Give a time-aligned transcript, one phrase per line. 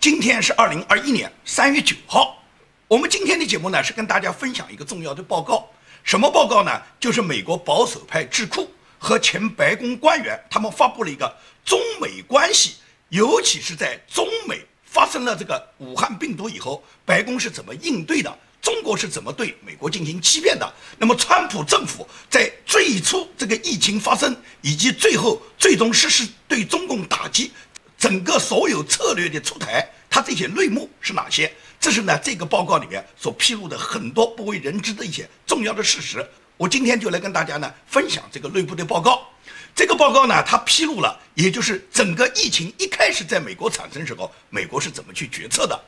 [0.00, 2.40] 今天是二零二一年三月九号。
[2.86, 5.68] 我们今天的节目呢，是跟大家分享一个重要的报告。
[6.04, 6.70] 什么报告呢？
[7.00, 12.76] 就是美国保守派智库和前白宫官员他们发布了一个中美关系，
[13.08, 18.38] 尤其是在中美发生了这个武汉病毒以后，白宫是怎么应对的？
[18.62, 20.74] 中国是怎么对美国进行欺骗的？
[20.96, 27.52] 那么，川普政府在最初这个疫情发生，以及最后最终实施对中共打击，
[27.98, 31.52] 整个所有策略的出台，它这些内幕是哪些？
[31.80, 36.26] 这是呢这个报告里面所披露的很多不为人知的一些重要的事实。
[36.56, 39.28] 我今天就来跟大家呢分享这个内部的报告。
[39.74, 45.80] 这个报告呢，它披露了，也就是整个疫情一开始在美国产生时候，美国是怎么去决策的。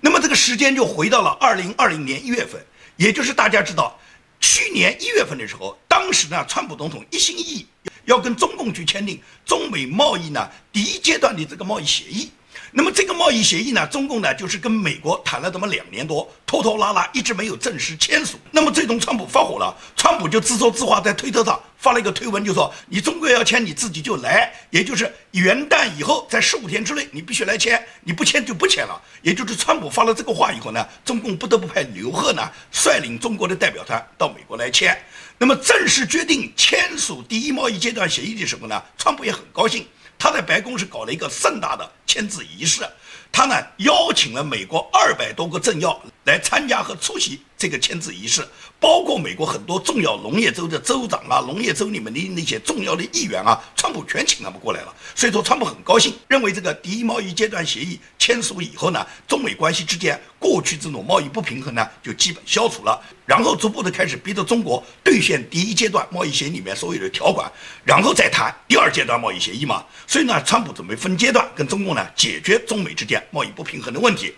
[0.00, 2.60] 那么这个时间就回到了二零二零年一月份，
[2.96, 3.96] 也就是大家知道，
[4.40, 7.66] 去年一月份的时候，当时呢，川普总统一心一意
[8.06, 12.30] 要跟中共去签订中美贸易呢第一阶段的这个贸易协议。
[12.72, 18.38] 那么这个贸易协议呢，中共呢就是跟美国谈了这么两年多，拖拖拉拉一直没有正式签署。
[18.50, 29.00] 那么最终川普发火了，川普就自说自话在推特上发了一个推文，就说你中国要签你自己就来，也就是元旦以后在十五天之内你必须来签，你不签就不签了。
[29.22, 34.96] 也就是川普发了这个话以后呢，中共不得不派刘鹤呢率领中国的代表团到美国来签。
[35.38, 39.86] 那么正式决定签署第一贸易阶段协议的时候呢，川普也很高兴。
[40.18, 42.82] 他在白宫是搞了一个盛大的签字仪式，
[43.30, 54.94] 他呢邀请了美国二百多个政要来参加和出席这个签字仪式，包括美国很多重要农业州的州长啊，农业州里面的那些重要的议员啊，川普全请他们过来了。
[55.14, 67.50] 所以说，川普很高兴，认为这个第一贸易阶段协议签署以后呢，中美关系之间过去这种贸易不平衡呢就基本消除了，然后逐步的开始逼着中国兑现第一阶段贸易协议里面所有的条款，
[67.82, 69.82] 然后再谈第二阶段贸易协议嘛。
[70.06, 74.34] 所以呢，川普准备分阶段跟中共呢解决中美之间贸易不平衡的问题。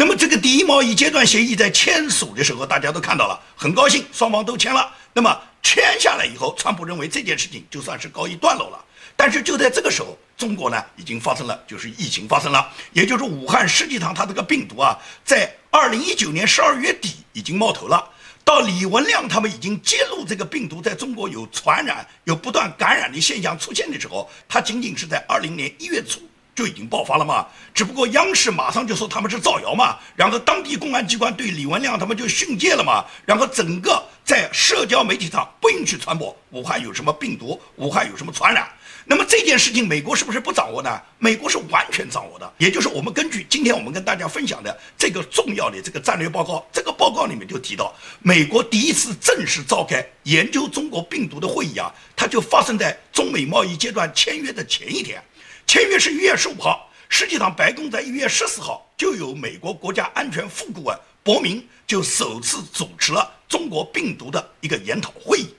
[0.00, 4.88] 那么这个第一贸易阶段协议在签署的时候，大家都看到了，很高兴，双方都签了。
[5.12, 8.78] 那么签下来以后，川普认为这件事情就算是告一段落了。
[9.16, 18.08] 但是就在这个时候，中国呢已经发生了，就是疫情发生了，也就是武汉实际上它这个病毒啊，在二零一九年十二月底已经冒头了。
[18.44, 26.20] 到李文亮他们已经揭露这个病毒在中国有传染、有不断感染的现象出现的时候，他仅仅是在二零年一月初
[26.58, 27.46] 就已经爆发了嘛。
[27.72, 38.68] 只不过央视马上就说他们是造谣嘛，然后当地公安机关对李文亮他们就训诫了嘛，然后整个在社交媒体上不允许传播武汉有什么病毒，武汉有什么传染。
[39.10, 41.00] 那么这件事情，美国是不是不掌握呢？
[41.18, 55.22] 美国是完全掌握的，也就是我们根据今天我们跟大家分享的这个重要的这个战略报告，这个报告里面就提到，美国第一次正式召开研究中国病毒的会议啊，它就发生在中美贸易阶段签约的前一天，
[55.68, 65.54] 签约是一月十五号，实际上白宫在一月十四号就有美国国家安全副顾问伯明就首次主持了中国病毒的一个研讨会议。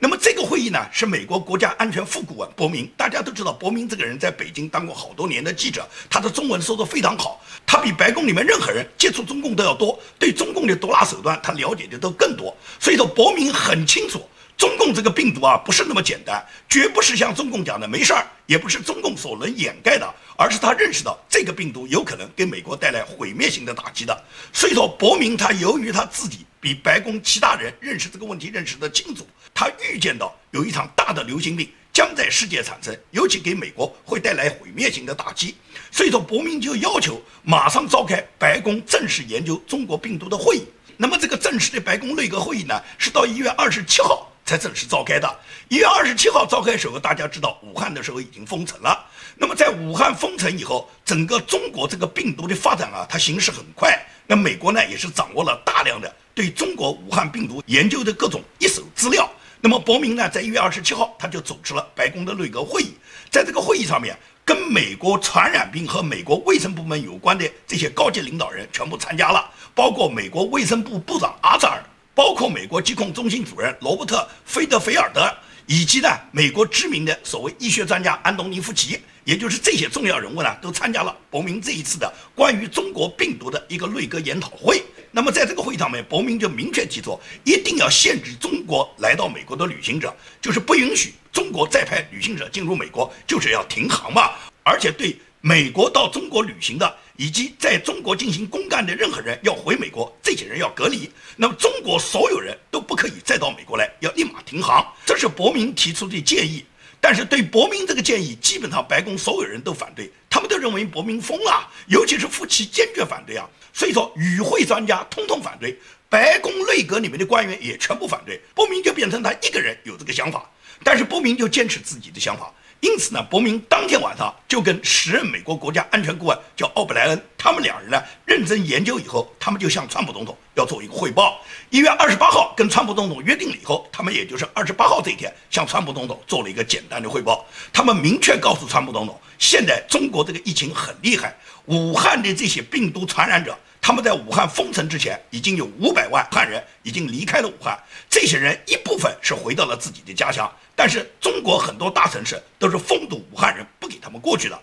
[0.00, 2.90] 那么这个会议呢，是美国国家安全副顾问伯明。
[2.96, 12.52] 大家都知道，伯明这个人在北京当过好多年的记者，他的中文说得非常好，他比白宫里面任何人接触中共都要多，对中共的毒辣手段他了解的都更多。
[12.80, 14.28] 所以说，伯明很清楚。
[14.62, 20.08] 中共这个病毒啊，不是那么简单，绝不是像中共讲的没事儿，也不是中共所能掩盖的，
[20.38, 24.16] 而是他认识到这个病毒有可能给美国带来毁灭性的打击的。
[24.52, 35.56] 所以说，伯明他由于他自己比白宫其他人认识这个问题认识的清楚，他预见到有一场大的流行病将在世界产生，尤其给美国会带来毁灭性的打击。
[35.90, 40.62] 所以说，伯明就要求马上召开白宫正式研究中国病毒的会议。
[40.96, 44.28] 那么这个正式的白宫内阁会议呢，是到一月二十七号。
[44.52, 45.26] 才正式召开的。
[45.70, 49.06] 一月二十七号召开时候，大家知道武汉的时候已经封城了。
[49.34, 53.98] 那么在武汉封城以后，整个中国这个病毒的发展啊，它形势很快。
[54.26, 59.26] 那美国呢，也是掌握了大量的对中国武汉病毒研究的各种一手资料。
[59.58, 62.92] 那么伯明呢，在一月二十七号他就主持了白宫的内阁会议，
[63.30, 64.14] 在这个会议上面，
[64.44, 71.82] 跟美国传染病和美国卫生部门有关的这些高级领导人全部参加了，包括美国卫生部部长阿扎尔。
[72.14, 75.32] 包括美国疾控中心主任罗伯特·菲德菲尔德，
[75.66, 84.82] 以及呢美国知名的所谓医学专家安东尼·福奇，也就是这些重要人物呢，都参加了伯明这一次的关于中国病毒的一个内阁研讨会。
[85.10, 94.32] 那么在这个会上面，伯明就明确提出，一定要限制中国来到美国的旅行者，就是不允许中国再派旅行者进入美国，就是要停航嘛，
[94.62, 95.16] 而且对。
[95.44, 101.10] 美国到中国旅行的，以及在中国进行公干的任何人要回美国，这些人要隔离。
[101.34, 104.86] 那么中国所有人都不可以再到美国来，要立马停航。
[105.04, 106.64] 这是伯明提出的建议。
[107.00, 113.44] 但是对伯明这个建议，基本上白宫所有人都反对，他们都认为伯明疯了，尤其是夫妻坚决反对啊。
[113.72, 115.76] 所以说，与会专家通通反对，
[116.08, 120.48] 白宫内阁里面的官员也全部反对，伯明就变成他一个人有这个想法，
[120.84, 122.54] 但是伯明就坚持自己的想法。
[122.82, 131.40] 因此呢，伯明当天晚上就跟时任美国国家安全顾问叫奥布莱恩，他们两人呢认真研究以后，他们就向川普总统要做一个汇报。
[131.70, 137.46] 一月二十八号跟川普总统约定了以后，他们也就是二十八号这一天向川普总统做了一个简单的汇报。
[137.72, 141.32] 他们明确告诉川普总统，现在中国这个疫情很厉害，
[141.66, 143.56] 武汉的这些病毒传染者。
[143.84, 147.76] 他们在武汉封城之前，已经有五百万汉人已经离开了武汉。
[148.08, 154.56] 这些人一部分是回到了自己的家乡，但是中国很多大城市都是封堵武汉人，不给他们过去的。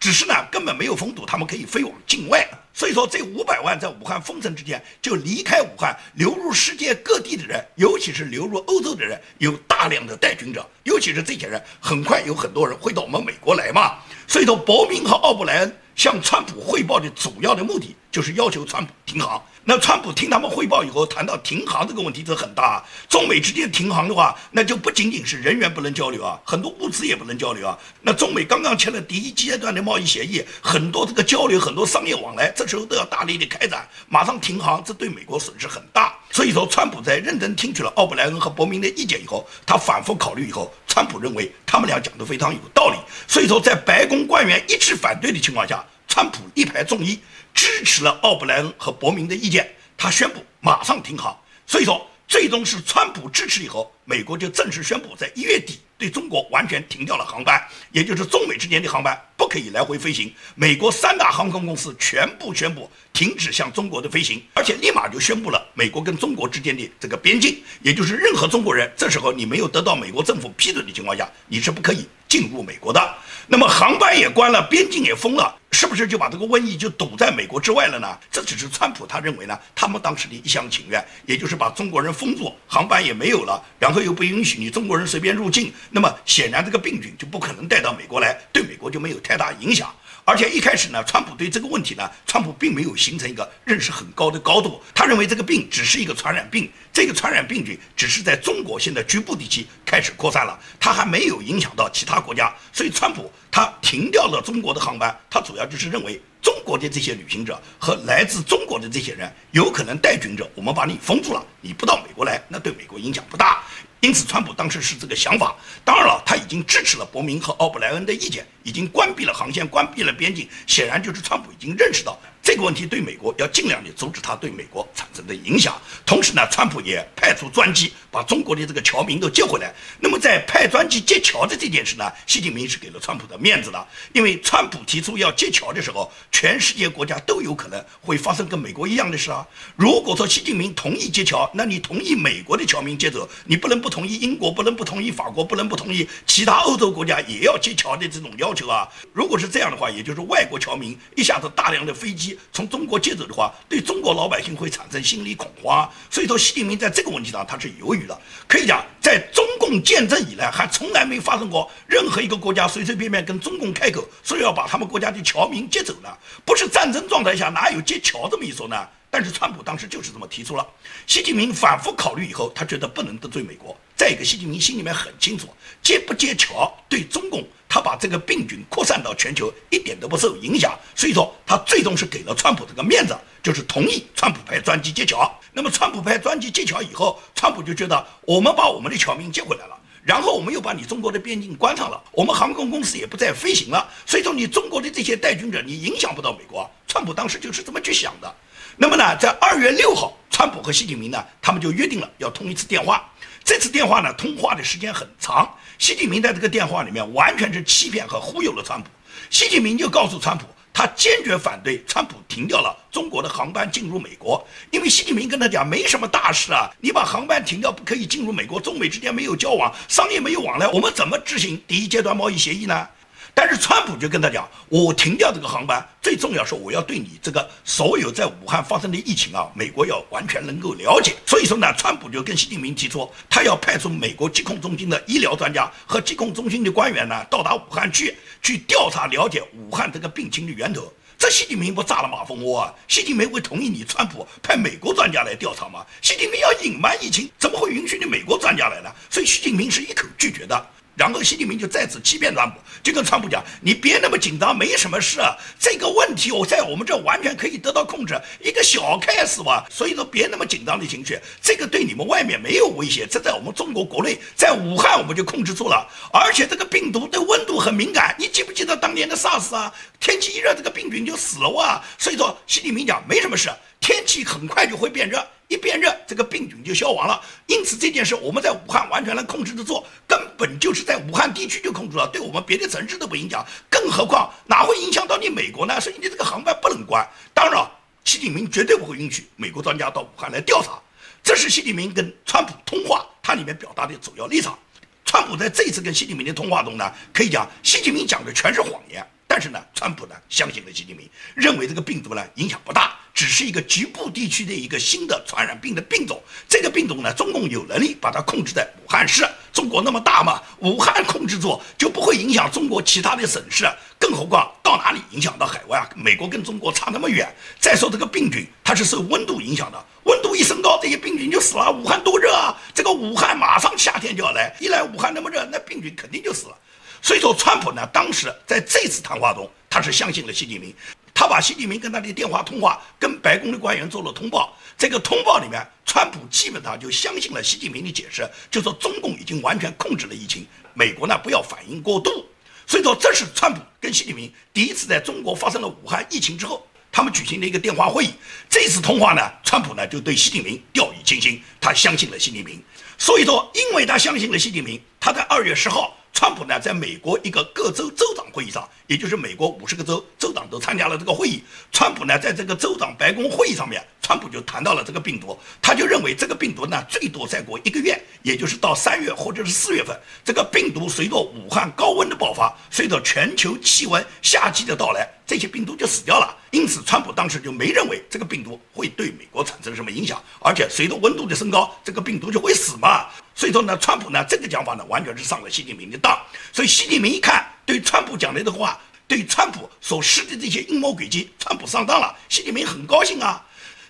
[0.00, 2.46] 只是呢，根本没有封堵，他们可以飞往境外。
[2.74, 10.68] 所以说，这五百万在武汉封城之前就离开武汉，流入世界各地的人，尤其是流入欧洲的人，有大量的带菌者。
[10.82, 13.98] 尤其是这些人，很快有很多人会到我们美国来嘛。
[14.26, 15.76] 所以说，伯明和奥布莱恩。
[15.94, 19.42] 向川普汇报的主要的目的就是要求川普停航。
[19.66, 22.74] 那川普听他们汇报以后，谈到停航这个问题，这很大。
[22.74, 27.78] 啊中美之间停航的话，那就不仅仅是人员不能交流啊，很多物资也不能交流啊。
[28.02, 33.88] 那中美刚刚签了第一阶段的贸易协议，很多这个交流、很多商业往来，这时候都要大力的开展。
[34.08, 36.14] 马上停航，这对美国损失很大。
[36.34, 42.96] 所以说，川普在认真听取了奥布莱恩和伯明的意见以后，他反复考虑以后，川普认为他们俩讲的非常有道理。
[43.28, 47.20] 所以说，在白宫官员一致反对的情况下，川普一排众议
[47.54, 51.38] 支持了奥布莱恩和伯明的意见，他宣布马上停航。
[51.68, 57.62] 所以说，最终是川普支持以后，美国就正式宣布在一月底对中国完全停掉了航班，
[57.92, 60.32] 也就是中美之间的航班不可以来回飞行。
[60.54, 73.14] 美国三大航空公司全部宣布停止向中国的飞行，而且立马就宣布了美国跟中国之间的这个边境，也就是任何中国人这时候你没有得到美国政府批准的情况下，你是不可以进入美国的。
[73.46, 75.54] 那么航班也关了，边境也封了。
[75.74, 78.16] 是不是就把这个瘟疫就堵在美国之外了呢？
[78.30, 89.92] 这只是川普他认为呢，他们当时的一厢情愿，也就是把中国人封住，航班也没有了，然后又不允许你中国人随便入境，那么显然这个病菌就不可能带到美国来，对美国就没有太大影响。
[90.26, 94.80] 而且一开始呢，川普对这个问题呢，川普并没有形成一个认识很高的高度。
[94.94, 102.50] 他认为这个病只是一个传染病，这个传染病菌只是在中国现在局部地区开始扩散了，它还没有影响到其他国家。
[102.72, 113.62] 所以川普他停掉了中国的航班，他主要就是认为中国的这些旅行者和来自中国的这些人有可能带菌者，我们把你封住了，你不到美国来，那对美国影响不大。
[114.00, 115.54] 因此，川普当时是这个想法。
[115.84, 120.48] 当然了，他已经支持了伯明和奥布莱恩的意见，已经关闭了航线，关闭了边境。
[120.66, 122.18] 显然，就是川普已经认识到。
[122.44, 129.72] 这个问题对美国要尽量的阻止它对美国产生的影响，同时呢，川普也派出专机把中国的这个侨民都接回来。
[129.98, 139.46] 那么在派专机接侨的这件事呢，习近平是给了川普的面子的，因为川普提出要接侨的时候，全世界国家都有可能会发生跟美国一样的事啊。
[139.74, 148.86] 如果说习近平同意接侨，那你同意美国的侨民接走，你不能不同意英国，不能不同意法国，不能不同意其他欧洲国家也要接侨的这种要求啊。
[149.14, 152.33] 如果是这样的话，也就是外国侨民一下子大量的飞机。
[152.52, 158.18] 从中国接走的话，对中国老百姓会产生心理恐慌，所以说习近平在这个问题上他是犹豫的。
[158.46, 166.08] 可以讲，在中共建政以来，还从来没发生过任何一个国家随随便便跟中共开口说要把他们国家的侨民接走呢？
[166.44, 168.88] 不是战争状态下哪有接侨这么一说呢？
[169.10, 170.66] 但是川普当时就是这么提出了。
[171.06, 173.76] 习近平反复考虑以后，他觉得不能得罪美国。
[173.96, 175.48] 再一个，习近平心里面很清楚，
[175.82, 177.46] 接不接侨对中共。
[177.66, 185.28] 他把这个病菌扩散到全球一点都不受影响，所以说他最终是给了川普这个面子，就是同意川普派专机接侨。
[185.52, 196.70] 那么川普派专机接侨以后，川普就觉得我们把我们的侨民接回来了，然后我们又把你中国的边境关上了，我们航空公司也不再飞行了，所以说你中国的这些带军者你影响不到美国。
[196.86, 198.32] 川普当时就是这么去想的。
[198.76, 203.10] 那么呢，在二月六号，川普和习近平呢，他们就约定了要通一次电话。
[203.44, 205.54] 这次电话呢，通话的时间很长。
[205.78, 208.88] 习近平在这个电话里面完全是欺骗和忽悠了川普。
[209.28, 222.88] 习近平就告诉川普，他坚决反对川普停掉了中国的航班进入美国，因为习近平跟他讲，没什么大事啊，你把航班停掉，不可以进入美国，中美之间没有交往，商业没有往来，我们怎么执行第一阶段贸易协议呢？
[223.36, 231.14] 但是川普就跟他讲，我停掉这个航班，最重要是我要对你这个所有在武汉发生的疫情啊，美国要完全能够了解。
[231.26, 240.90] 所以说呢，川普就跟习近平提出，他要派出美国疾控中心的医疗专家和疾控中心的官员呢，到达武汉去，去调查了解武汉这个病情的源头。
[241.18, 242.74] 这习近平不炸了马蜂窝啊？
[242.86, 245.84] 习近平会同意你川普派美国专家来调查吗？
[246.00, 248.90] 习近平要隐瞒疫情，怎么会允许你美国专家来呢？
[249.10, 250.66] 所以习近平是一口拒绝的。
[250.96, 255.20] 然后习近平就再次欺骗川普，就跟川普讲：“你别那么紧张，没什么事，
[255.58, 259.66] 这个问题我在我们这完全可以得到控制，一个小开始吧。
[259.70, 265.86] 所以说别那么紧张的情绪，这个对你们外面没有威胁，这在我们中国国内，在武汉我们就控制住了。
[266.12, 269.72] 而且这个病毒对温度很敏感，你记不记得当年的 SARS 啊？
[270.04, 271.82] 天气一热，这个病菌就死了哇。
[271.98, 273.48] 所以说习近平讲没什么事，
[273.80, 277.18] 天气很快就会变热。”一变热，这个病菌就消亡了。
[277.46, 283.42] 因此这件事我们在武汉完全能控制得住，根本就是在武汉地区就控制了，对我们别的城市都不影响。
[283.70, 285.80] 更何况哪会影响到你美国呢？
[285.80, 287.06] 所以你这个航班不能关。
[287.32, 287.66] 当然，
[288.04, 290.78] 习近平绝对不会允许美国专家到武汉来调查。
[291.22, 294.58] 这是习近平跟川普通话，他里面表达的主要立场。
[295.06, 299.06] 川普在这次跟习近平的通话中呢，可以讲习近平讲的全是谎言。
[299.26, 306.22] 但是呢，川普呢相信了习近平，认为这个病毒呢影响不大，只是一个局部地区的一个新的传染病的病种。
[306.48, 309.26] 这个病毒呢，中共有能力把它控制在武汉市。
[309.52, 313.64] 中国那么大嘛，武汉控制住就不会影响中国其他的省市。
[313.98, 315.88] 更何况到哪里影响到海外啊？
[315.96, 317.32] 美国跟中国差那么远。
[317.58, 321.72] 再说这个病菌，它是受温度影响的，温度一升高，这些病菌就死了。
[321.72, 322.54] 武汉多热啊！
[322.74, 326.58] 这个武汉马上夏天就要来，一来武汉那么热，那病菌肯定就死了。
[327.04, 330.74] 所以说，川普呢，当时在这次谈话中，他是相信了习近平，
[331.12, 334.56] 他把习近平跟他的电话通话，跟白宫的官员做了通报。
[334.78, 342.24] 这个通报里面，川普基本上就相信了习近平的解释，就说中共已经完全控制了疫情，美国呢不要反应过度。
[342.66, 348.14] 所以说，这是川普跟习近平第一次在中国发生了武汉疫情之后，他们举行的一个电话会议。
[348.48, 352.58] 这次通话呢，川普呢就对习近平掉以轻心，他相信了习近平。
[352.96, 355.94] 所以说，因为他相信了习近平，他在二月十号。
[356.14, 361.42] 川普呢，在美国一个各州州长会议上，也就是美国五十个州州长都参加了这个会议。
[361.72, 376.36] 川普呢，在这个州长白宫会议上面，川普就谈到了这个病毒，他就认为这个病毒呢，最多再过一个月，也就是到三月或者是四月份，这个病毒随着武汉高温的爆发，随着全球气温夏季的到来，这些病毒就死掉了。
[376.50, 383.06] 因此，川普当时就没认为这个病毒会对美国产生什么影响，而且随着温度的升高，这个病毒就会死嘛。
[383.34, 386.14] 所以说呢，川普呢这个讲法呢，完全是上了习近平的当。
[386.52, 393.42] 所以习近平一看，对川普讲的这话，对川普所施的这些阴谋诡计，川普上当了，习近平很高兴啊。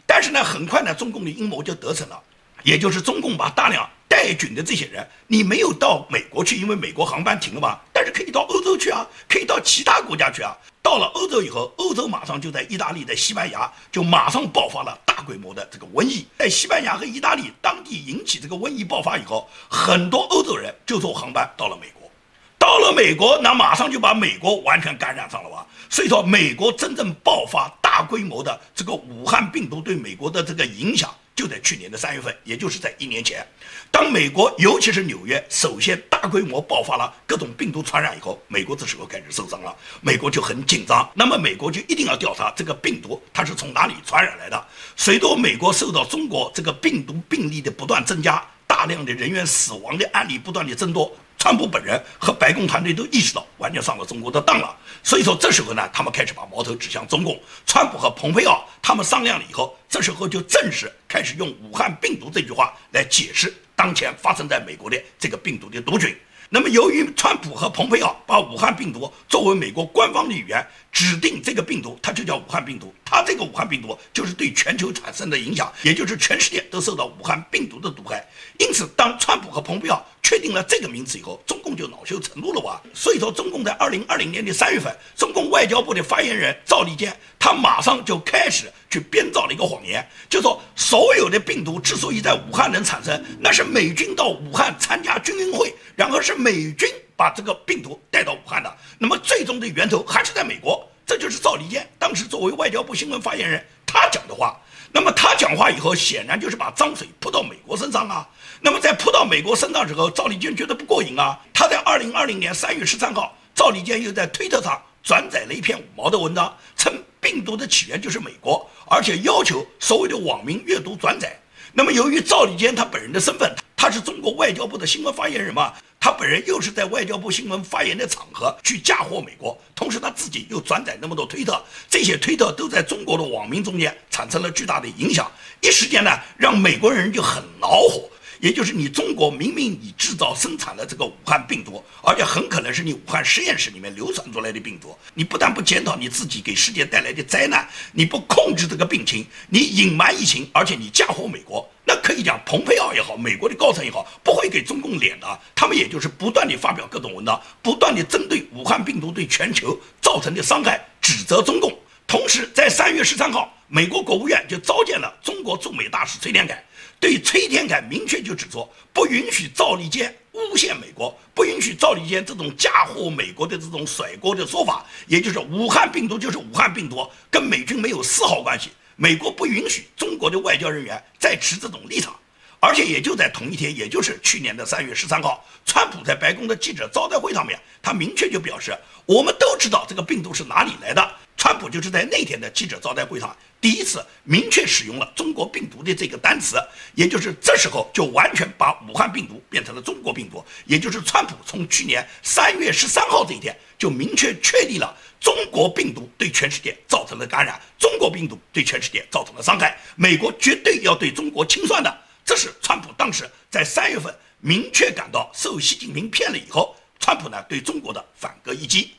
[0.06, 2.20] 但是呢，很快呢，中共的阴谋就得逞了，
[2.62, 10.56] 也就是中共把大量带菌的这些人，你没有到美国去，因为美国航班停了嘛，但是可以到欧洲去啊，可以到其他国家去啊。
[10.82, 16.26] 到了欧洲以后，欧洲马上就在意大利、在西班牙就马上爆发了大规模的这个瘟疫。
[16.38, 22.10] 在西班牙和意大利当地引起这个瘟疫爆发以后，很多欧洲人就坐航班到了美国。
[22.58, 25.66] 到了美国，那马上就把美国完全感染上了吧？
[25.88, 31.14] 所以说，美国真正爆发大规模的这个武汉病毒对美国的这个影响。
[31.36, 33.44] 就在去年的三月份，也就是在一年前，
[33.90, 41.08] 当美国尤其是纽约首先大规模爆发了各种病毒传染以后，美国这时候开始受伤了，美国就很紧张。
[41.14, 44.66] 那么美国就一定要调查这个病毒它是从哪里传染来的。
[44.96, 51.12] 随着美国受到中国这个病毒病例的不断增加，大量的人员死亡的案例不断的增多。
[51.38, 57.38] 川普本人和白宫团队都意识到完全上了中国的当了，所以说这时候呢，他们开始把矛头指向中共。
[57.66, 66.16] 川普和蓬佩奥他们商量了以后，这时候就正式开始用“武汉病毒”这句话来解释当前发生在美国的这个病毒的毒菌。
[66.50, 78.24] 那么，由于川普和蓬佩奥把武汉病毒作为美国官方的语言，指定这个病毒它就叫武汉病毒，它这个武汉病毒就是对全球产生的影响，也就是全世界都受到武汉病毒的毒害。
[78.58, 82.82] 因此，当川普和蓬佩奥确定了这个名词以后，中共就恼羞成怒了哇！
[82.92, 98.76] 所以说，中共在二零二零年的三月份，中共外交部的发言人赵立坚，他马上就开始去编造了一个谎言，就说所有的病毒之所以在武汉能产生，那是美军到武汉参加军运会，然后是美军把这个病毒带到武汉的。
[98.98, 100.84] 那么最终的源头还是在美国。
[101.06, 104.60] 这就是赵立坚当时作为外交部新闻发言人他讲的话。
[104.96, 108.24] 那么他讲话以后，显然就是把脏水泼到美国身上啊。
[108.60, 111.36] 那么在泼到美国身上之后，赵立坚觉得不过瘾啊。
[111.52, 121.36] 他在二零二零年三月十三号，赵立坚又在推特上转载了一篇五毛的文章，称病毒的起源就是美国，而且要求所有的网民阅读转载。
[121.72, 125.74] 那么由于赵立坚他本人的身份，他是中国外交部的新闻发言人嘛。
[126.04, 131.58] 他本人又是在外交部新闻发言的场合去嫁祸美国，同时他自己又转载那么多推特，
[131.88, 135.32] 这些推特都在中国的网民中间产生了巨大的影响，
[135.62, 138.06] 一时间呢，让美国人就很恼火。
[138.44, 161.72] 也就是你中国明明你制造生产了这个武汉病毒，而且很可能是你武汉实验室里面流传出来的病毒，你不但不检讨你自己给世界带来的灾难，你不控制这个病情，你隐瞒疫情，而且你嫁祸美国，那可以讲，蓬佩奥也好，美国的高层也好，不会给中共脸的，他们也就是不断地发表各种文章，不断地针对武汉病毒对全球造成的伤害指责中共。
[162.06, 166.62] 同时，在三月十三号，美国国务院就召见了中国驻美大使崔天凯，
[167.00, 178.70] 对崔天凯明确就指出，不允许赵立坚诬陷美国，不允许赵立坚这种嫁祸美国的这种甩锅的说法，也就是武汉病毒就是武汉病毒，跟美军没有丝毫关系。
[178.96, 182.14] 美国不允许中国的外交人员再持这种立场。
[182.60, 188.74] 而且也就在同一天，也就是去年的三月十三号，川普在白宫的记者招待会上面，他明确就表示，
[189.04, 191.14] 我们都知道这个病毒是哪里来的。
[191.44, 196.56] 川普就是在那天的记者招待会上第一次明确使用了“中国病毒”的这个单词，
[196.94, 200.42] 也就是这时候就完全把武汉病毒变成了中国病毒。
[200.64, 211.94] 也就是川普从去年三月十三号这一天就明确确立了中国病毒对全世界造成了感染，中国病毒对全世界造成了伤害，美国绝对要对中国清算的。
[212.24, 214.10] 这是川普当时在三月份
[214.40, 218.94] 明确感到受习近平骗了以后，川普呢对中国的反戈一击。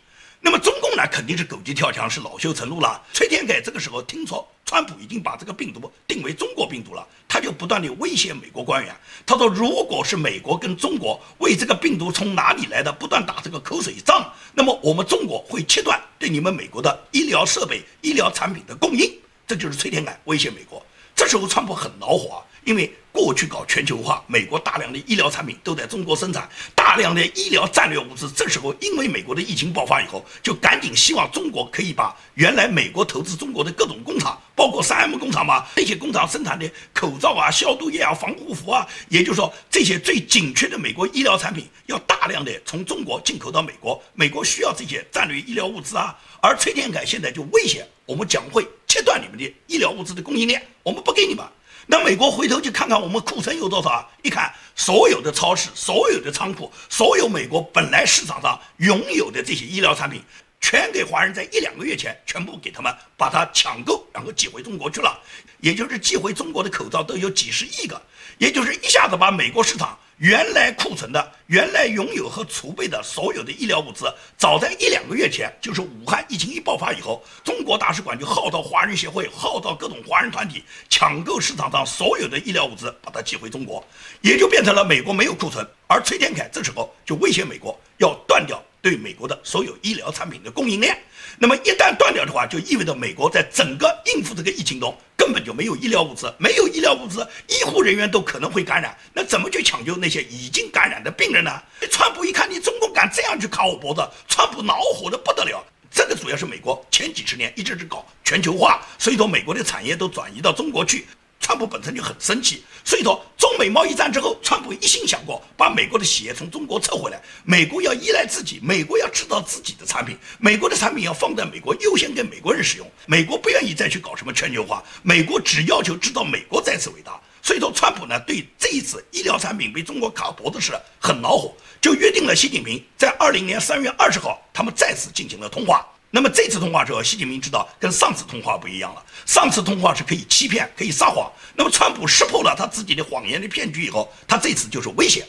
[0.45, 3.01] 那么中共呢肯定是狗急跳墙，是恼羞成怒了。
[3.11, 19.11] 崔天凯这个时候听说川普已经把这个病毒定为中国病毒了，他就不断的威胁美国官员，他说如果是美国跟中国为这个病毒从哪里来的不断打这个口水仗，那么我们中国会切断对你们美国的医疗设备、医疗产品的供应。
[19.47, 20.85] 这就是崔天凯威胁美国。
[21.15, 28.29] 这时候川普很恼火啊，因为过去搞全球化，美国大量的医疗产品都在中国生产，大量的医疗战略物资。
[28.35, 44.03] 这时候因为美国的疫情爆发以后，就赶紧希望中国可以把原来美国投资中国的各种工厂，包括三 M 工厂嘛，这些工厂生产的口罩啊、消毒液啊、防护服啊，也就是说这些最紧缺的美国医疗产品，要大量的从中国进口到美国。
[44.13, 51.45] 美国需要这些战略医疗物资啊，而崔天凯现在就威胁我们将会切断你们的医疗物资的供应链，我们不给你们。
[51.87, 54.07] 那美国回头去看看我们库存有多少啊？
[54.23, 60.21] 一看所有的超市、所有的仓库、所有美国本来市场上拥有的这些医疗产品，
[60.59, 65.19] 全给华人在一两个月前全部给他们把它抢购，然后寄回中国去了。
[65.61, 68.01] 也就是寄回中国的口罩都有几十亿个，
[68.37, 69.97] 也就是一下子把美国市场。
[70.17, 74.05] 原来库存的、原来拥有和储备的所有的医疗物资，
[74.37, 83.85] 早在一两个月前，就是武汉疫情一爆发以后，中国大使馆就号召华人协会、号召各种华人团体抢购市场上所有的医疗物资，把它寄回中国，
[84.21, 85.67] 也就变成了美国没有库存。
[85.87, 90.97] 而崔天凯这时候就威胁美国要断掉对美国的所有医疗产品的供应链。
[91.37, 94.97] 那么一旦断掉的话，就意味着美国在整个应付这个疫情中。
[95.25, 101.51] 根本就没有医疗物资，没有医疗物资，医护人员都可能会感染，那怎么去抢救那些已经感染的病人呢？
[101.89, 105.65] 川普一看你中共敢这样去卡我脖子，川普恼火的不得了。
[105.89, 111.07] 这个主要是美国前几十年一直是搞全球化，所以说美国的产业都转移到中国去。
[111.45, 117.21] 川普本身就很生气，所以说中美贸易战之后，川普一心想过把美国的企业从中国撤回来。
[117.43, 122.91] 美国要依赖自己，美国要制造自己的产品，美国的产品要放在美国优先给美国人使用。
[123.05, 127.21] 美国不愿意再去搞什么全球化，美国只要求制造美国再次伟大。
[127.43, 135.85] 所以说，川普呢对这一次医疗产品被中国卡脖子事很恼火，就约定了习近平在二零年三月二十号，他们再次进行了通话。
[136.15, 139.03] 那么这次通话之后，习近平知道跟上次通话不一样了。
[139.25, 141.29] 上次通话是可以欺骗、可以撒谎。
[141.57, 145.25] 那么川普识破了他自己的谎言的骗局以后，他这次就是威胁，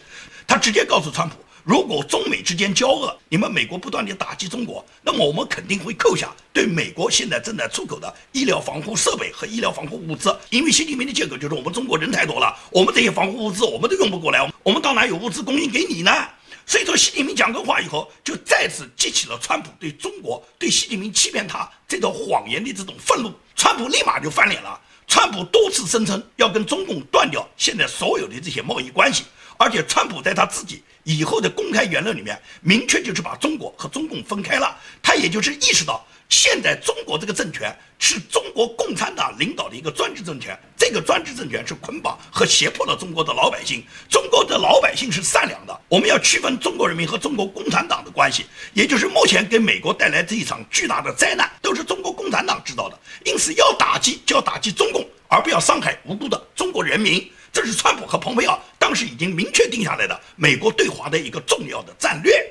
[0.47, 10.33] 他直接告诉川普，如果中美之间交恶，你们美国不断地打击中国，那么我们肯定会扣下对美国现在正在出口的医疗防护设备和医疗防护物资。
[10.51, 16.13] 因为习近平的借口就是我们中国人太多了，我们这些防护物资我们都用不过来，我们到哪有物资供应给你呢？
[16.67, 23.33] 所以说，习近平讲过话以后，就再次激起了川普对中国、对习近平欺骗他这种谎言的这种愤怒。
[23.55, 24.79] 川普立马就翻脸了。
[25.07, 29.23] 川普多次声称要跟中共断掉现在所有的这些贸易关系，
[29.57, 34.77] 而且川普在他自己以后的公开言论里面，明确就是把中国和中共分开了。
[35.01, 36.05] 他也就是意识到。
[36.29, 43.83] 现在中国这个政权是中国共产党领导的一个专制政权，这个专制政权是捆绑和胁迫了中国的老百姓。
[44.09, 52.99] 中国的老百姓是善良的，我们要区分中国人民和中国共产党的关系，也就是目前给美国带来这一场巨大的灾难，都是中国共产党制造的。
[53.25, 57.31] 因此，要打击就要打击中共，而不要伤害无辜的中国人民。
[57.53, 62.45] 这是川普和蓬佩奥当时已经明确定下来的美国对华的一个重要的战略。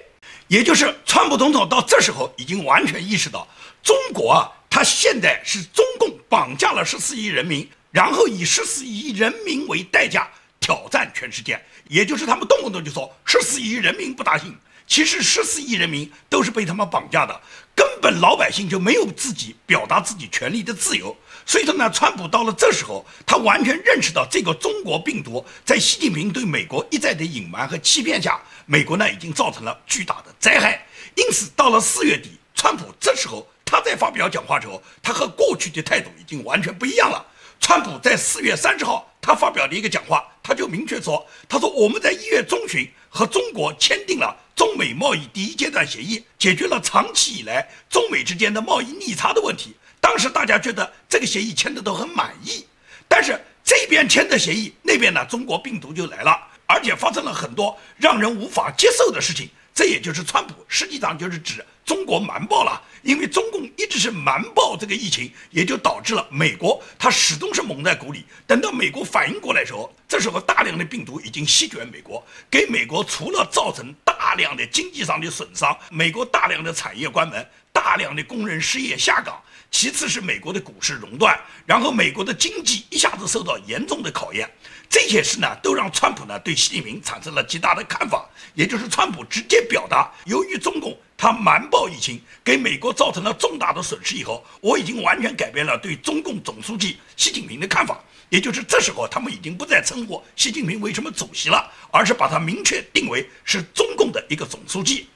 [0.47, 3.47] 也就是川普总统到这时候已经完全意识到，
[3.83, 10.29] 中国啊，他现在是中共绑架了十四亿人民，然后以十四亿人民为代价
[10.59, 14.55] 挑战全世界，也就是他们动不动就说十四亿人民不打信。
[14.87, 17.41] 其实十四亿人民都是被他们绑架的，
[17.75, 21.17] 根本老百姓就没有自己表达自己权利的自由。
[21.43, 30.85] 所以说呢，川普到了这时候，他完全认识到这个中国病毒在习近平对美国一再的隐瞒和欺骗下，美国呢已经造成了巨大的灾害。
[31.15, 37.25] 因此，到了四月底，川普这时候他在发表讲话时候，他和过去的态度已经完全不一样了。
[37.59, 49.75] 川普在四月三十号他发表的一个讲话，他就明确说：“他说我们在一月中旬和中国签订了。”中美贸易第一阶段协议解决了长期以来中美之间的贸易逆差的问题。
[49.99, 52.65] 当时大家觉得这个协议签的都很满意，
[53.05, 59.49] 但是这边签的协议，那边呢，中国病毒就来了，而且发生了很多让人无法接受的事情。
[59.73, 62.81] 这也就是川普，实际上就是指中国瞒报了。
[63.01, 68.25] 因为中共一直是瞒报这个疫情，也就导致了美国它始终是蒙在鼓里。
[68.47, 84.49] 等到美国反应过来的时候，这时候大量的病毒已经席卷美国，给美国除了造成大量的经济上的损伤，美国大量的产业关门，大量的工人失业下岗，其次是美国的股市熔断，然后美国的经济一下子受到严重的考验。
[84.89, 90.97] 这些事呢，都让川普呢对习近平产生了极大的看法，也就是川普直接表达，由于中共。
[91.17, 98.03] 他瞒报疫情，给美国造成了重大的损失以后，我已经完全改变了对中共总书记习近平的看法。
[98.27, 105.07] 也就是这时候，他们已经不再称呼习近平为什么主席了，而是把他明确定为是中共的一个总书记。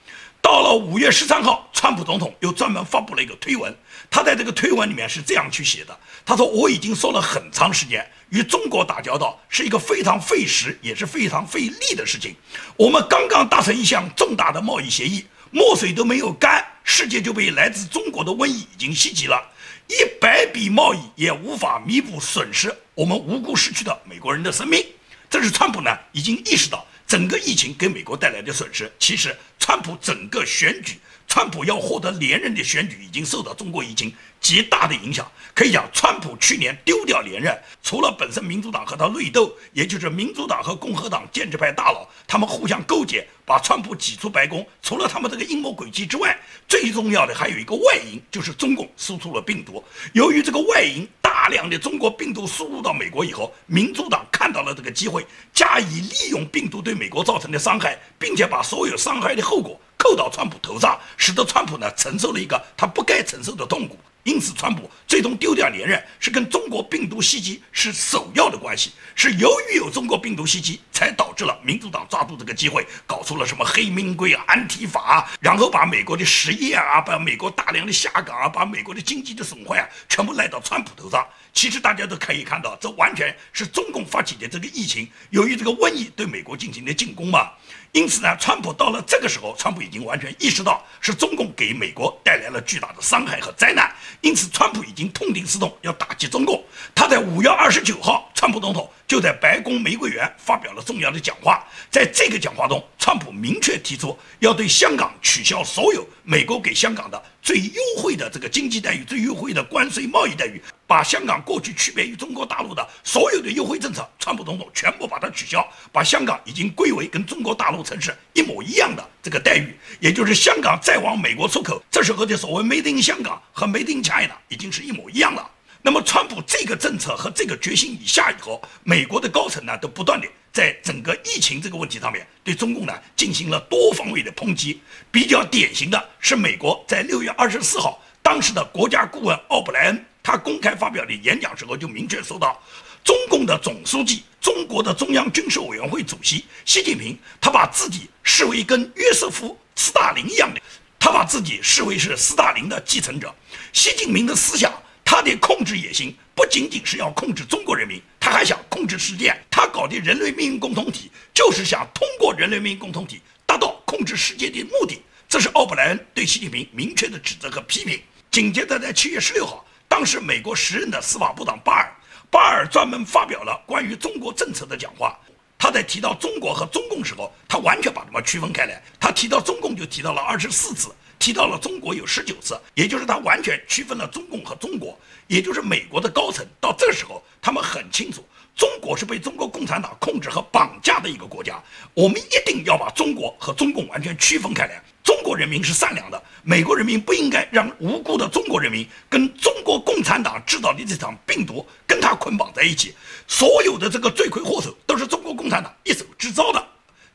[0.50, 3.72] 到了五月十三号，川普总统又专门发布了一个推文，
[4.10, 12.36] 他在这个推文里面是这样去写的：他说，我已经说了很长时间，与中国打交道是一个非常费时也是非常费力的事情。
[12.76, 15.24] 我们刚刚达成一项重大的贸易协议。
[15.52, 19.40] 墨水都没有干，世界就被来自中国的瘟疫已经袭击了。
[19.88, 24.84] 一百笔贸易也无法弥补损失，我们无辜失去的美国人的生命。
[25.30, 28.90] 这是川普呢已经意识到整个疫情给美国带来的损失。
[29.00, 31.00] 其实，川普整个选举。
[31.30, 34.12] 川普要获得连任的选举已经受到中国疫情
[34.42, 35.32] 极大的影响。
[35.54, 44.68] 可以讲，川普去年丢掉连任，除了本身民主党和他内斗，也就是民主党和共和党建制派大佬他们互相勾结，把川普挤出白宫。
[44.82, 46.36] 除了他们这个阴谋诡计之外，
[46.68, 49.84] 最重要的还有一个外因，就是中共输出了病毒。
[50.14, 59.80] 由于这个外因大量的中国病毒输入到美国以后，民主党看到了这个机会，加以利用病毒对美国造成的伤害，并且把所有伤害的后果。
[60.10, 63.96] 扣到川普头上，使得川普呢承受了一个他不该承受的痛苦。
[64.24, 68.92] 因此，川普最终丢掉连任，是跟中国病毒袭击是首要的关系。
[69.16, 81.26] 是由于有中国病毒袭击，才导致了民主党抓住这个机会，搞出了什么黑名贵啊、安提法啊，然后把美国的实业啊、把美国大量的下岗啊、把美国的经济的损坏啊，全部赖到川普头上。
[81.54, 87.52] 其实大家都可以看到，这完全是中共发起的这个疫情，由于这个瘟疫对美国进行的进攻嘛。
[87.92, 93.92] 因此呢，川普到了这个时候，川普已经完全意识到是中共给美国带来了巨大的伤害和灾难。
[94.22, 96.64] 因此，川普已经痛定思痛，要打击中共。
[96.94, 101.66] 他在五月二十九号，川普总统就在白宫玫瑰园发表了重要的讲话。
[101.90, 110.62] 在这个讲话中，川普明确提出要对香港取消所有美国给香港的最优惠的这个经济待遇、最优惠的关税贸易待遇。
[110.86, 125.50] 把香港过去区别于中国大陆的所有的优惠政策，川普总统全部把它取消，把香港已经归为跟中国大陆城市一模一样的这个待遇，也就是香港再往美国出口，这时候的所谓 “Made in 香港”和 “Made in China” 已经是一模一样了。
[125.82, 134.82] 那么，川普这个政策和这个决心以下以后，美国的高层呢都不断的在整个疫情这个问题上面对中共呢进行了多方位的抨击。
[135.10, 140.06] 比较典型的是，美国在六月二十四号，当时的国家顾问奥布莱恩。
[140.22, 142.62] 他公开发表的演讲时候就明确说到，
[143.04, 150.62] 中共的总书记、中国的中央军事委员会主席习近平，他把自己视为跟约瑟夫·斯大林一样的，
[151.00, 153.34] 他把自己视为是斯大林的继承者。
[153.74, 154.72] 习近平的思想，
[155.20, 159.38] 他的控制野心不仅仅是要控制中国人民，他还想控制世界。
[159.52, 165.02] 他搞的人类命运共同体，就是想通过人类命运共同体达到控制世界的目的。
[165.28, 168.02] 这是奥布莱恩对习近平明确的指责和批评。
[168.32, 169.66] 紧接着，在七月十六号。
[169.90, 171.94] 当时，美国时任的司法部长巴尔，
[172.32, 175.20] 巴尔专门发表了关于中国政策的讲话。
[175.58, 178.82] 他在提到中国和中共时候，他完全把他们区分开来。
[178.98, 184.98] 他提到中共就提到了二十四次，提到了中国有十九次，也就是他完全区分了中共和中国。
[185.28, 188.24] 也就是美国的高层到这时候，他们很清楚，
[188.56, 191.62] 中国是被中国共产党控制和绑架的一个国家。
[191.94, 194.82] 我们一定要把中国和中共完全区分开来。
[195.04, 202.96] 中国人民是善良的，美国人民不应该让无辜的中国人民跟中国共产党制造的这场病毒跟他捆绑在一起，
[203.28, 206.68] 所有的这个罪魁祸首都是中国共产党一手制造的。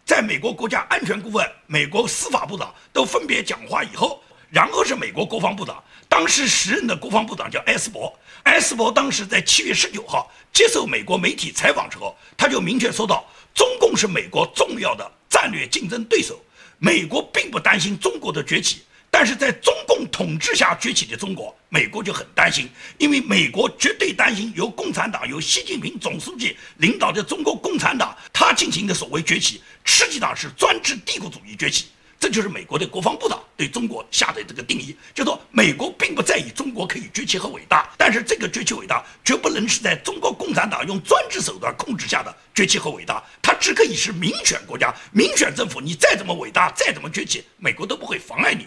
[0.04, 8.12] 在美国国家安全顾问、美国司法部长都分别讲话以后，然后是美国国防部长，当时时任的国防部长叫埃斯伯。
[8.42, 16.38] 埃斯伯当时在七月十九号接受美国媒体采访时候，他就明确说到，中共是美国重要的战略竞争对手，
[16.78, 18.82] 美国并不担心中国的崛起。
[19.16, 31.86] 但是在中共统治下崛起的中国，美国就很担心，因为美国绝对担心由共产党、由习近平总书记领导的中国共产党，他进行的所谓崛起，实际上是专制帝国主义崛起。
[32.18, 48.66] 这就是美国的国防部长对中国下的这个定义，就说美国并不在意中国可以崛起和伟大，但是这个崛起伟大绝不能是在中国共产党用专制手段控制下的崛起和伟大，它只可以是民选国家、民选政府，你再怎么伟大、再怎么崛起，美国都不会妨碍你。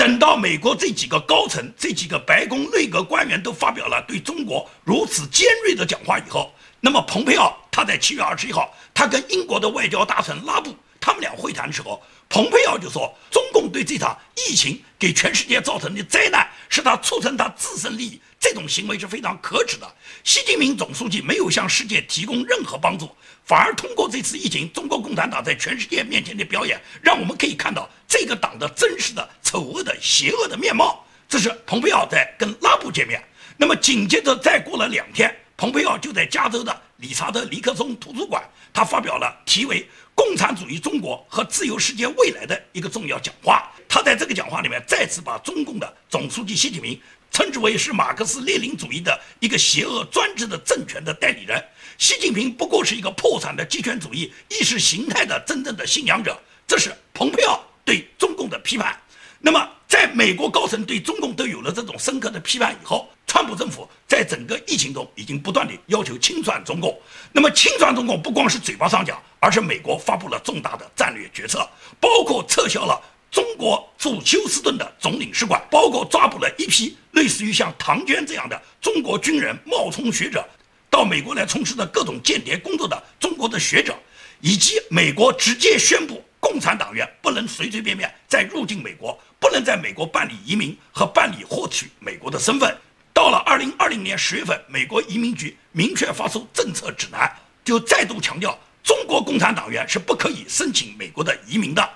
[0.00, 19.90] 等到美国这几个高层、这几个白宫内阁官员都发表了对中国如此尖锐的讲话以后，那么蓬佩奥他在七月二十一号，他跟英国的外交大臣拉布他们俩会谈的时候，蓬佩奥就说，中共对这场疫情给全世界造成的灾难，是他促成他自身利益，这种行为是非常可耻的。
[20.22, 23.10] 习近平总书记没有向世界提供任何帮助。
[23.44, 31.04] 反而通过这次疫情，中国共产党在全世界面前的表演，让我们可以看到这个党的真实的丑恶的邪恶的面貌。
[31.28, 33.20] 这是蓬佩奥在跟拉布见面。
[33.56, 38.42] 那么紧接着再过了两天，蓬佩奥就在加州的理查德尼克松图书馆，
[38.72, 39.82] 他发表了题为
[40.14, 43.70] 《共产主义中国和自由世界未来》的一个重要讲话。
[43.86, 46.98] 他在这个讲话里面再次把中共的总书记习近平
[47.30, 51.62] 称之为是马克思列宁主义的一个邪恶专制的政权的代理人。
[51.98, 58.98] 习近平不过是一个破产的极权主义意识形态的真正的信仰者，这是蓬佩奥对中共的批判。
[59.38, 67.00] 那么，在美国高层对中共都有了这种深刻的批判以后，川普政府在整个疫情中已经不断地要求清算中共。
[67.30, 71.60] 那么，清算中共不光是嘴巴上讲，而是美国发布了重大的战略决策，
[72.00, 80.44] 包括撤销了中国驻休斯顿的总领事馆，包括抓捕了一批类似于像唐娟这样的中国军人冒充学者。
[80.90, 83.96] 到美国来从事的各种间谍工作的中国的学者，
[84.40, 92.76] 以及美国直接宣布共产党员不能随随便便再入境美国，不能在美国办理移民和办理获取美国的身份。
[93.12, 97.30] 到了二零二零年十月份，美国移民局明确发出政策指南，
[97.64, 101.90] 就再度强调中国共产党员是不可以申请美国的移民的。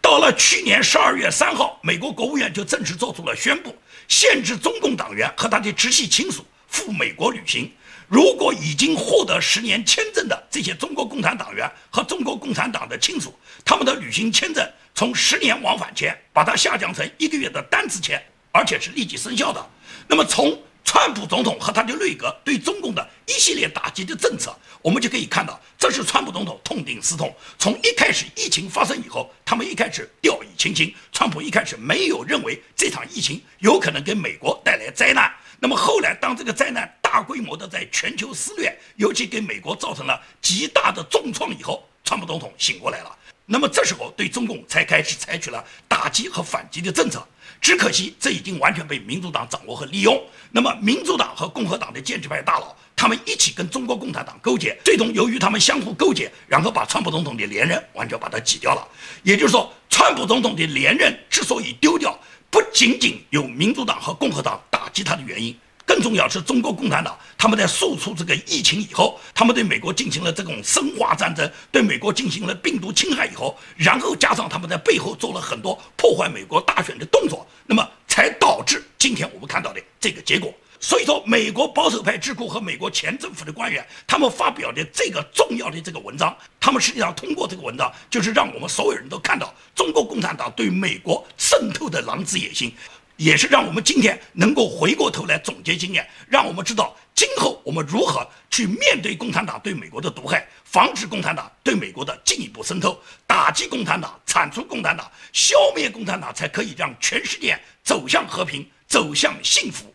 [0.00, 3.76] 到了去年十二月三号，美国国务院就正式做出了宣布，
[4.08, 7.70] 限制中共党员和他的直系亲属赴美国旅行。
[8.08, 13.32] 如果已经获得十年签证的这些中国共产党员和中国共产党的亲属，
[13.64, 18.20] 他们的旅行签证从十年往返签把它下降成一个月的单次签，
[18.52, 19.64] 而且是立即生效的。
[20.08, 27.32] 那么，从川普总统和他的内阁对中共的一系列打击的政策，我们就可以看到，这是川普总统痛定思痛。
[27.58, 35.32] 从一开始疫情发生以后，他们一开始掉以轻心，川普一开始没有认为这场疫情有可能给美国带来灾难。
[35.60, 43.16] 那么后来，当这个灾难大规模的在全球肆虐，尤其给美国造成了极大的重创以后，川普总统醒过来了。
[43.44, 47.24] 那么这时候，对中共才开始采取了打击和反击的政策。
[47.60, 50.20] 只可惜，这已经完全被民主党掌握和利用。
[50.50, 58.88] 那么，民主党和共和党的建制派大佬，他们一起跟中国共产党勾结，最终由于他们相互勾结，然后把川普总统的连任完全把他挤掉了。
[59.22, 62.18] 也就是说，川普总统的连任之所以丢掉，
[62.50, 64.80] 不仅仅有民主党和共和党打。
[64.92, 65.56] 击他的原因，
[65.90, 80.54] 更重要是中国共产党，他们在诉出这个疫情以后，他们对美国进行了这种生化战争，对美国进行了病毒侵害以后，然后加上他们在背后做了很多破坏美国大选的动作，那么才导致今天我们看到的这个结果。
[80.78, 92.72] 所以说，美国保守派智库和美国前政府的官员，他们发表的这个重要的这个文章，他们实际上通过这个文章，就是让我们所有人都看到中国共产党对美国渗透的狼子野心。
[93.20, 109.94] 也是让我们今天能够回过头来总结经验，让我们知道今后我们如何去面对共产党对美国的毒害，防止共产党对美国的进一步渗透，打击共产党，铲除共产党，消灭共产党，才可以让全世界走向和平，走向幸福。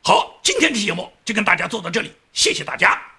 [0.00, 3.13] 好，今天的节目就跟大家做到这里，谢谢大家。